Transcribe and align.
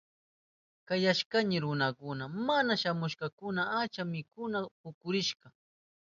Kayashkayni 0.87 1.57
runakuna 1.63 2.23
mana 2.47 2.71
shamushpankuna 2.81 3.61
achka 3.79 4.03
mikuna 4.13 4.57
puchurishka. 4.79 5.47